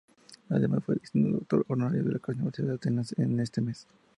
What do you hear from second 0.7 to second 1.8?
fue designado doctor